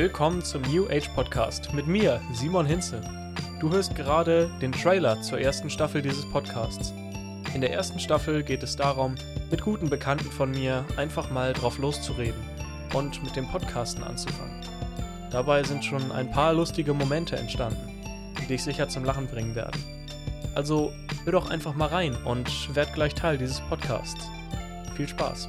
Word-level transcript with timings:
Willkommen 0.00 0.44
zum 0.44 0.62
New 0.62 0.86
Age 0.88 1.08
Podcast 1.16 1.74
mit 1.74 1.88
mir, 1.88 2.20
Simon 2.32 2.64
Hinze. 2.64 3.00
Du 3.58 3.68
hörst 3.68 3.96
gerade 3.96 4.48
den 4.62 4.70
Trailer 4.70 5.20
zur 5.22 5.40
ersten 5.40 5.68
Staffel 5.68 6.02
dieses 6.02 6.24
Podcasts. 6.30 6.94
In 7.52 7.62
der 7.62 7.72
ersten 7.72 7.98
Staffel 7.98 8.44
geht 8.44 8.62
es 8.62 8.76
darum, 8.76 9.16
mit 9.50 9.60
guten 9.60 9.90
Bekannten 9.90 10.30
von 10.30 10.52
mir 10.52 10.84
einfach 10.96 11.32
mal 11.32 11.52
drauf 11.52 11.78
loszureden 11.78 12.40
und 12.94 13.24
mit 13.24 13.34
dem 13.34 13.48
Podcasten 13.48 14.04
anzufangen. 14.04 14.60
Dabei 15.32 15.64
sind 15.64 15.84
schon 15.84 16.12
ein 16.12 16.30
paar 16.30 16.52
lustige 16.52 16.94
Momente 16.94 17.36
entstanden, 17.36 18.00
die 18.40 18.46
dich 18.46 18.62
sicher 18.62 18.88
zum 18.88 19.02
Lachen 19.02 19.26
bringen 19.26 19.56
werden. 19.56 19.82
Also 20.54 20.92
hör 21.24 21.32
doch 21.32 21.50
einfach 21.50 21.74
mal 21.74 21.88
rein 21.88 22.14
und 22.24 22.72
werd 22.72 22.94
gleich 22.94 23.16
Teil 23.16 23.36
dieses 23.36 23.60
Podcasts. 23.62 24.30
Viel 24.94 25.08
Spaß! 25.08 25.48